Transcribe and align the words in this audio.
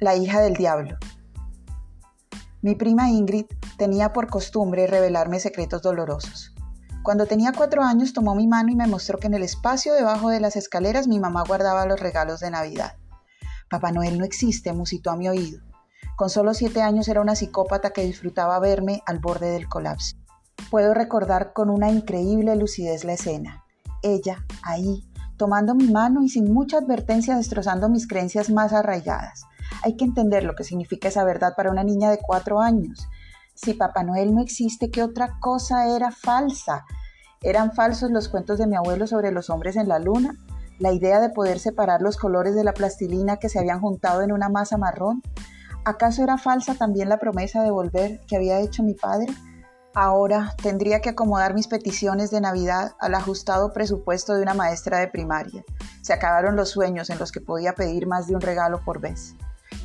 la 0.00 0.16
hija 0.16 0.40
del 0.40 0.54
diablo. 0.54 0.96
Mi 2.62 2.74
prima 2.74 3.10
Ingrid 3.10 3.46
tenía 3.76 4.12
por 4.12 4.28
costumbre 4.28 4.86
revelarme 4.86 5.38
secretos 5.38 5.82
dolorosos. 5.82 6.54
Cuando 7.02 7.26
tenía 7.26 7.52
cuatro 7.52 7.82
años 7.82 8.14
tomó 8.14 8.34
mi 8.34 8.46
mano 8.46 8.70
y 8.70 8.76
me 8.76 8.86
mostró 8.86 9.18
que 9.18 9.26
en 9.26 9.34
el 9.34 9.42
espacio 9.42 9.92
debajo 9.92 10.30
de 10.30 10.40
las 10.40 10.56
escaleras 10.56 11.06
mi 11.06 11.20
mamá 11.20 11.44
guardaba 11.46 11.84
los 11.84 12.00
regalos 12.00 12.40
de 12.40 12.50
Navidad. 12.50 12.96
Papá 13.68 13.92
Noel 13.92 14.18
no 14.18 14.24
existe, 14.24 14.72
musitó 14.72 15.10
a 15.10 15.16
mi 15.16 15.28
oído. 15.28 15.60
Con 16.16 16.30
solo 16.30 16.54
siete 16.54 16.80
años 16.80 17.08
era 17.08 17.20
una 17.20 17.34
psicópata 17.34 17.90
que 17.90 18.06
disfrutaba 18.06 18.58
verme 18.60 19.02
al 19.04 19.18
borde 19.18 19.50
del 19.50 19.68
colapso. 19.68 20.16
Puedo 20.70 20.94
recordar 20.94 21.52
con 21.52 21.68
una 21.68 21.90
increíble 21.90 22.56
lucidez 22.56 23.04
la 23.04 23.12
escena. 23.14 23.64
Ella, 24.02 24.44
ahí, 24.62 25.04
tomando 25.44 25.74
mi 25.74 25.88
mano 25.88 26.22
y 26.22 26.30
sin 26.30 26.54
mucha 26.54 26.78
advertencia 26.78 27.36
destrozando 27.36 27.90
mis 27.90 28.08
creencias 28.08 28.48
más 28.48 28.72
arraigadas. 28.72 29.44
Hay 29.82 29.94
que 29.94 30.06
entender 30.06 30.42
lo 30.42 30.54
que 30.54 30.64
significa 30.64 31.08
esa 31.08 31.22
verdad 31.22 31.52
para 31.54 31.70
una 31.70 31.84
niña 31.84 32.10
de 32.10 32.16
cuatro 32.16 32.62
años. 32.62 33.06
Si 33.52 33.74
Papá 33.74 34.04
Noel 34.04 34.34
no 34.34 34.40
existe, 34.40 34.90
¿qué 34.90 35.02
otra 35.02 35.38
cosa 35.40 35.94
era 35.94 36.12
falsa? 36.12 36.86
¿Eran 37.42 37.72
falsos 37.72 38.10
los 38.10 38.30
cuentos 38.30 38.58
de 38.58 38.66
mi 38.66 38.74
abuelo 38.74 39.06
sobre 39.06 39.32
los 39.32 39.50
hombres 39.50 39.76
en 39.76 39.86
la 39.86 39.98
luna? 39.98 40.34
¿La 40.78 40.92
idea 40.92 41.20
de 41.20 41.28
poder 41.28 41.58
separar 41.58 42.00
los 42.00 42.16
colores 42.16 42.54
de 42.54 42.64
la 42.64 42.72
plastilina 42.72 43.36
que 43.36 43.50
se 43.50 43.58
habían 43.58 43.80
juntado 43.80 44.22
en 44.22 44.32
una 44.32 44.48
masa 44.48 44.78
marrón? 44.78 45.20
¿Acaso 45.84 46.22
era 46.22 46.38
falsa 46.38 46.74
también 46.74 47.10
la 47.10 47.18
promesa 47.18 47.62
de 47.62 47.70
volver 47.70 48.22
que 48.26 48.36
había 48.36 48.60
hecho 48.60 48.82
mi 48.82 48.94
padre? 48.94 49.26
Ahora 49.96 50.56
tendría 50.60 51.00
que 51.00 51.10
acomodar 51.10 51.54
mis 51.54 51.68
peticiones 51.68 52.32
de 52.32 52.40
Navidad 52.40 52.96
al 52.98 53.14
ajustado 53.14 53.72
presupuesto 53.72 54.34
de 54.34 54.42
una 54.42 54.52
maestra 54.52 54.98
de 54.98 55.06
primaria. 55.06 55.64
Se 56.02 56.12
acabaron 56.12 56.56
los 56.56 56.70
sueños 56.70 57.10
en 57.10 57.18
los 57.20 57.30
que 57.30 57.40
podía 57.40 57.76
pedir 57.76 58.08
más 58.08 58.26
de 58.26 58.34
un 58.34 58.40
regalo 58.40 58.80
por 58.84 59.00
vez. 59.00 59.36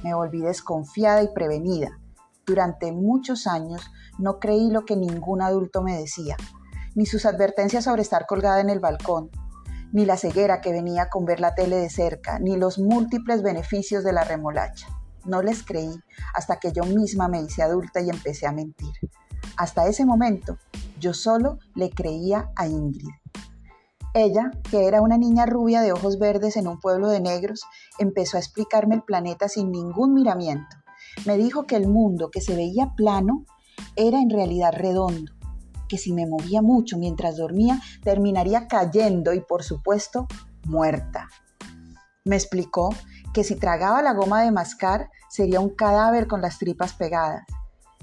Me 0.03 0.15
volví 0.15 0.41
desconfiada 0.41 1.21
y 1.21 1.27
prevenida. 1.31 1.99
Durante 2.43 2.91
muchos 2.91 3.45
años 3.45 3.91
no 4.17 4.39
creí 4.39 4.71
lo 4.71 4.83
que 4.83 4.95
ningún 4.95 5.43
adulto 5.43 5.83
me 5.83 5.95
decía, 5.95 6.37
ni 6.95 7.05
sus 7.05 7.27
advertencias 7.27 7.83
sobre 7.83 8.01
estar 8.01 8.25
colgada 8.25 8.61
en 8.61 8.71
el 8.71 8.79
balcón, 8.79 9.29
ni 9.91 10.05
la 10.05 10.17
ceguera 10.17 10.59
que 10.59 10.71
venía 10.71 11.09
con 11.09 11.25
ver 11.25 11.39
la 11.39 11.53
tele 11.53 11.75
de 11.75 11.89
cerca, 11.91 12.39
ni 12.39 12.57
los 12.57 12.79
múltiples 12.79 13.43
beneficios 13.43 14.03
de 14.03 14.13
la 14.13 14.23
remolacha. 14.23 14.87
No 15.25 15.43
les 15.43 15.63
creí 15.63 16.01
hasta 16.33 16.57
que 16.57 16.71
yo 16.71 16.83
misma 16.83 17.27
me 17.27 17.43
hice 17.43 17.61
adulta 17.61 18.01
y 18.01 18.09
empecé 18.09 18.47
a 18.47 18.51
mentir. 18.51 18.95
Hasta 19.59 19.87
ese 19.87 20.05
momento, 20.05 20.57
yo 21.01 21.13
solo 21.13 21.59
le 21.75 21.89
creía 21.89 22.49
a 22.55 22.65
Ingrid. 22.65 23.09
Ella, 24.13 24.51
que 24.71 24.87
era 24.87 25.01
una 25.01 25.17
niña 25.17 25.45
rubia 25.45 25.81
de 25.81 25.91
ojos 25.91 26.17
verdes 26.17 26.55
en 26.55 26.65
un 26.65 26.79
pueblo 26.79 27.09
de 27.09 27.19
negros, 27.19 27.65
empezó 27.97 28.37
a 28.37 28.39
explicarme 28.39 28.95
el 28.95 29.03
planeta 29.03 29.49
sin 29.49 29.69
ningún 29.69 30.13
miramiento. 30.13 30.77
Me 31.25 31.35
dijo 31.35 31.65
que 31.65 31.75
el 31.75 31.89
mundo 31.89 32.31
que 32.31 32.39
se 32.39 32.55
veía 32.55 32.93
plano 32.95 33.43
era 33.97 34.21
en 34.21 34.29
realidad 34.29 34.71
redondo, 34.71 35.33
que 35.89 35.97
si 35.97 36.13
me 36.13 36.25
movía 36.25 36.61
mucho 36.61 36.97
mientras 36.97 37.35
dormía 37.35 37.81
terminaría 38.01 38.69
cayendo 38.69 39.33
y 39.33 39.41
por 39.41 39.63
supuesto 39.63 40.25
muerta. 40.63 41.27
Me 42.23 42.37
explicó 42.37 42.95
que 43.33 43.43
si 43.43 43.55
tragaba 43.55 44.01
la 44.01 44.13
goma 44.13 44.41
de 44.41 44.53
mascar 44.53 45.09
sería 45.29 45.59
un 45.59 45.75
cadáver 45.75 46.27
con 46.27 46.41
las 46.41 46.59
tripas 46.59 46.93
pegadas, 46.93 47.43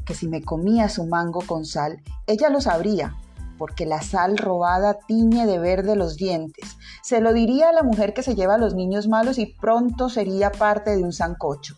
que 0.07 0.15
si 0.15 0.29
me 0.29 0.43
comía 0.43 0.89
su 0.89 1.05
mango 1.05 1.43
con 1.47 1.67
sal, 1.67 2.01
ella 2.27 2.49
lo 2.49 2.61
sabría, 2.61 3.15
porque 3.59 3.85
la 3.85 4.01
sal 4.01 4.39
robada 4.39 4.99
tiñe 5.07 5.47
de 5.47 5.59
verde 5.59 5.97
los 5.97 6.17
dientes. 6.17 6.77
Se 7.03 7.21
lo 7.21 7.33
diría 7.33 7.71
a 7.71 7.73
la 7.73 7.83
mujer 7.83 8.15
que 8.15 8.23
se 8.23 8.35
lleva 8.35 8.55
a 8.55 8.59
los 8.59 8.75
niños 8.75 9.09
malos 9.09 9.39
y 9.39 9.47
pronto 9.47 10.09
sería 10.09 10.51
parte 10.53 10.97
de 10.97 11.03
un 11.03 11.13
sancocho. 11.13 11.75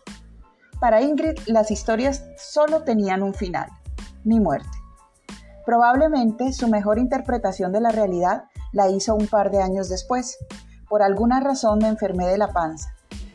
Para 0.79 1.01
Ingrid 1.01 1.37
las 1.47 1.71
historias 1.71 2.23
solo 2.37 2.83
tenían 2.83 3.23
un 3.23 3.33
final, 3.33 3.69
mi 4.23 4.39
muerte. 4.39 4.69
Probablemente 5.65 6.53
su 6.53 6.67
mejor 6.67 6.99
interpretación 6.99 7.71
de 7.71 7.81
la 7.81 7.91
realidad 7.91 8.45
la 8.71 8.89
hizo 8.89 9.15
un 9.15 9.27
par 9.27 9.51
de 9.51 9.61
años 9.61 9.89
después. 9.89 10.37
Por 10.87 11.01
alguna 11.01 11.39
razón 11.39 11.79
me 11.79 11.87
enfermé 11.87 12.27
de 12.27 12.37
la 12.37 12.47
panza 12.47 12.89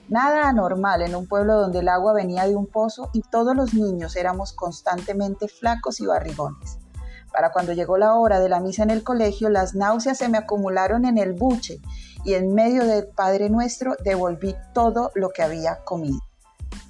Nada 0.08 0.48
anormal 0.48 1.00
en 1.00 1.14
un 1.14 1.26
pueblo 1.26 1.56
donde 1.56 1.78
el 1.78 1.88
agua 1.88 2.12
venía 2.12 2.46
de 2.46 2.56
un 2.56 2.66
pozo 2.66 3.08
y 3.14 3.22
todos 3.22 3.56
los 3.56 3.72
niños 3.72 4.16
éramos 4.16 4.52
constantemente 4.52 5.48
flacos 5.48 5.98
y 6.00 6.06
barrigones. 6.06 6.78
Para 7.32 7.50
cuando 7.50 7.72
llegó 7.72 7.96
la 7.96 8.14
hora 8.14 8.38
de 8.38 8.48
la 8.48 8.60
misa 8.60 8.82
en 8.82 8.90
el 8.90 9.02
colegio, 9.02 9.48
las 9.48 9.74
náuseas 9.74 10.18
se 10.18 10.28
me 10.28 10.38
acumularon 10.38 11.04
en 11.06 11.16
el 11.18 11.32
buche 11.32 11.80
y 12.22 12.34
en 12.34 12.54
medio 12.54 12.84
del 12.84 13.08
Padre 13.08 13.48
Nuestro 13.48 13.96
devolví 14.04 14.54
todo 14.72 15.10
lo 15.14 15.30
que 15.30 15.42
había 15.42 15.82
comido. 15.84 16.20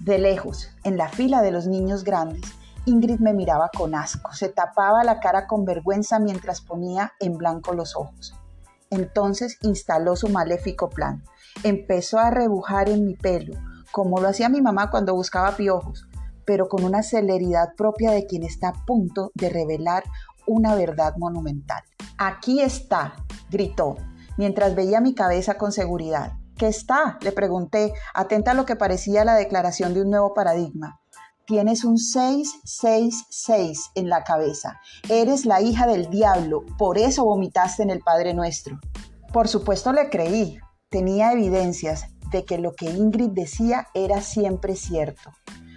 De 0.01 0.19
lejos, 0.19 0.71
en 0.83 0.97
la 0.97 1.09
fila 1.09 1.41
de 1.41 1.53
los 1.53 1.67
niños 1.67 2.05
grandes, 2.05 2.43
Ingrid 2.85 3.21
me 3.21 3.33
miraba 3.33 3.71
con 3.75 3.95
asco, 3.95 4.35
se 4.35 4.51
tapaba 4.51 5.05
la 5.05 5.21
cara 5.21 5.47
con 5.47 5.65
vergüenza 5.65 6.19
mientras 6.19 6.61
ponía 6.61 7.13
en 7.21 7.39
blanco 7.39 7.73
los 7.73 7.97
ojos. 7.97 8.35
Entonces 8.95 9.59
instaló 9.63 10.17
su 10.17 10.29
maléfico 10.29 10.89
plan 10.89 11.23
empezó 11.63 12.19
a 12.19 12.31
rebujar 12.31 12.89
en 12.89 13.05
mi 13.05 13.15
pelo, 13.15 13.55
como 13.93 14.21
lo 14.21 14.29
hacía 14.29 14.49
mi 14.49 14.61
mamá 14.61 14.91
cuando 14.91 15.15
buscaba 15.15 15.57
piojos, 15.57 16.09
pero 16.45 16.69
con 16.69 16.85
una 16.85 17.03
celeridad 17.03 17.75
propia 17.77 18.11
de 18.11 18.27
quien 18.27 18.43
está 18.43 18.69
a 18.69 18.85
punto 18.85 19.31
de 19.35 19.49
revelar 19.49 20.03
una 20.47 20.75
verdad 20.75 21.15
monumental. 21.17 21.83
Aquí 22.19 22.61
está, 22.61 23.15
gritó, 23.51 23.97
mientras 24.37 24.75
veía 24.75 25.01
mi 25.01 25.15
cabeza 25.15 25.55
con 25.55 25.73
seguridad. 25.73 26.33
¿Qué 26.57 26.69
está? 26.69 27.19
le 27.21 27.33
pregunté, 27.33 27.95
atenta 28.15 28.53
a 28.53 28.55
lo 28.55 28.65
que 28.65 28.77
parecía 28.77 29.25
la 29.25 29.35
declaración 29.35 29.95
de 29.95 30.03
un 30.03 30.11
nuevo 30.11 30.35
paradigma. 30.35 31.01
Tienes 31.47 31.85
un 31.85 31.99
666 31.99 33.91
en 33.97 34.09
la 34.09 34.25
cabeza. 34.25 34.81
Eres 35.11 35.45
la 35.45 35.61
hija 35.61 35.87
del 35.87 36.09
diablo, 36.09 36.65
por 36.79 36.97
eso 36.97 37.27
vomitaste 37.27 37.83
en 37.83 37.91
el 37.91 38.01
Padre 38.01 38.33
Nuestro. 38.33 38.81
Por 39.31 39.47
supuesto 39.49 39.93
le 39.93 40.09
creí, 40.09 40.59
tenía 40.89 41.33
evidencias 41.33 42.07
de 42.31 42.47
que 42.47 42.57
lo 42.57 42.73
que 42.73 42.87
Ingrid 42.87 43.33
decía 43.33 43.89
era 43.93 44.23
siempre 44.23 44.75
cierto, 44.75 45.33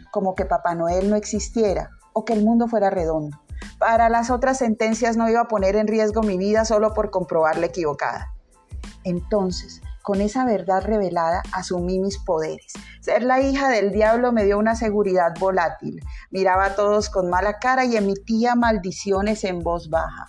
como 0.09 0.35
que 0.35 0.45
Papá 0.45 0.73
Noel 0.73 1.09
no 1.09 1.17
existiera 1.17 1.89
o 2.13 2.23
que 2.23 2.31
el 2.31 2.45
mundo 2.45 2.69
fuera 2.69 2.89
redondo. 2.89 3.37
Para 3.77 4.07
las 4.07 4.29
otras 4.29 4.59
sentencias 4.59 5.17
no 5.17 5.27
iba 5.29 5.41
a 5.41 5.47
poner 5.49 5.75
en 5.75 5.87
riesgo 5.87 6.23
mi 6.23 6.37
vida 6.37 6.63
solo 6.63 6.93
por 6.93 7.09
comprobarla 7.09 7.65
equivocada. 7.65 8.33
Entonces, 9.03 9.81
con 10.07 10.21
esa 10.21 10.45
verdad 10.45 10.83
revelada, 10.85 11.43
asumí 11.51 11.99
mis 11.99 12.17
poderes. 12.17 12.71
Ser 13.01 13.23
la 13.23 13.41
hija 13.41 13.67
del 13.67 13.91
diablo 13.91 14.31
me 14.31 14.45
dio 14.45 14.57
una 14.57 14.73
seguridad 14.73 15.33
volátil. 15.37 15.99
Miraba 16.31 16.67
a 16.67 16.75
todos 16.75 17.09
con 17.09 17.29
mala 17.29 17.59
cara 17.59 17.83
y 17.83 17.97
emitía 17.97 18.55
maldiciones 18.55 19.43
en 19.43 19.59
voz 19.59 19.89
baja. 19.89 20.27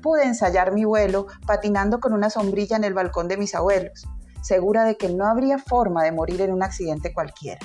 Pude 0.00 0.24
ensayar 0.24 0.72
mi 0.72 0.86
vuelo 0.86 1.26
patinando 1.46 2.00
con 2.00 2.14
una 2.14 2.30
sombrilla 2.30 2.78
en 2.78 2.84
el 2.84 2.94
balcón 2.94 3.28
de 3.28 3.36
mis 3.36 3.54
abuelos 3.54 4.08
segura 4.40 4.84
de 4.84 4.96
que 4.96 5.10
no 5.10 5.26
habría 5.26 5.58
forma 5.58 6.04
de 6.04 6.12
morir 6.12 6.40
en 6.40 6.54
un 6.54 6.62
accidente 6.62 7.12
cualquiera. 7.12 7.60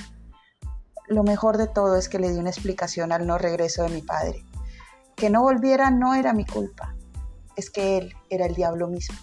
Lo 1.07 1.23
mejor 1.23 1.55
de 1.55 1.67
todo 1.67 1.95
es 1.95 2.09
que 2.09 2.19
le 2.19 2.29
di 2.29 2.39
una 2.39 2.49
explicación 2.49 3.13
al 3.13 3.25
no 3.25 3.37
regreso 3.37 3.83
de 3.83 3.89
mi 3.89 4.01
padre. 4.01 4.43
Que 5.15 5.29
no 5.29 5.43
volviera 5.43 5.91
no 5.91 6.13
era 6.13 6.33
mi 6.33 6.45
culpa, 6.45 6.93
es 7.55 7.69
que 7.69 7.99
él 7.99 8.13
era 8.29 8.47
el 8.47 8.55
diablo 8.55 8.89
mismo. 8.89 9.15